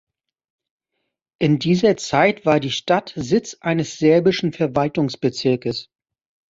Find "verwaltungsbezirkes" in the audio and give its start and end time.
4.51-5.89